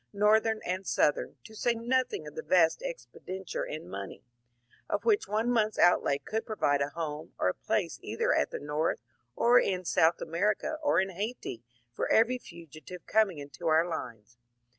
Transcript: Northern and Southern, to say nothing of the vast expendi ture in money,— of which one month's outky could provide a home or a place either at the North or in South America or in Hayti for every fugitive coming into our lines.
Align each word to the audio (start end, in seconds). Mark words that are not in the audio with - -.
Northern 0.13 0.61
and 0.65 0.87
Southern, 0.87 1.35
to 1.43 1.53
say 1.53 1.75
nothing 1.75 2.25
of 2.25 2.33
the 2.33 2.41
vast 2.41 2.79
expendi 2.81 3.45
ture 3.45 3.63
in 3.65 3.87
money,— 3.87 4.23
of 4.89 5.05
which 5.05 5.27
one 5.27 5.51
month's 5.51 5.77
outky 5.77 6.25
could 6.25 6.43
provide 6.43 6.81
a 6.81 6.89
home 6.89 7.35
or 7.37 7.49
a 7.49 7.53
place 7.53 7.99
either 8.01 8.33
at 8.33 8.49
the 8.49 8.57
North 8.57 9.03
or 9.35 9.59
in 9.59 9.85
South 9.85 10.19
America 10.19 10.79
or 10.81 10.99
in 10.99 11.09
Hayti 11.11 11.61
for 11.93 12.09
every 12.11 12.39
fugitive 12.39 13.05
coming 13.05 13.37
into 13.37 13.67
our 13.67 13.87
lines. 13.87 14.37